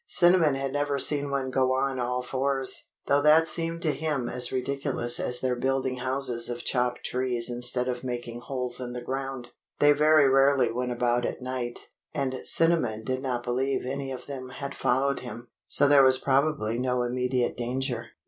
Cinnamon 0.07 0.55
had 0.55 0.73
never 0.73 0.97
seen 0.97 1.29
one 1.29 1.51
go 1.51 1.73
on 1.73 1.99
all 1.99 2.23
fours, 2.23 2.85
though 3.05 3.21
that 3.21 3.47
seemed 3.47 3.83
to 3.83 3.91
him 3.91 4.27
as 4.27 4.51
ridiculous 4.51 5.19
as 5.19 5.39
their 5.41 5.55
building 5.55 5.97
houses 5.97 6.49
of 6.49 6.63
chopped 6.63 7.05
trees 7.05 7.51
instead 7.51 7.87
of 7.87 8.03
making 8.03 8.39
holes 8.39 8.81
in 8.81 8.93
the 8.93 9.01
ground. 9.03 9.49
They 9.77 9.91
very 9.91 10.27
rarely 10.27 10.71
went 10.71 10.91
about 10.91 11.23
at 11.23 11.39
night, 11.43 11.87
and 12.15 12.39
Cinnamon 12.41 13.03
did 13.03 13.21
not 13.21 13.43
believe 13.43 13.85
any 13.85 14.11
of 14.11 14.25
them 14.25 14.49
had 14.49 14.73
followed 14.73 15.19
him, 15.19 15.49
so 15.67 15.87
there 15.87 16.01
was 16.01 16.17
probably 16.17 16.79
no 16.79 17.03
immediate 17.03 17.55
danger. 17.55 18.07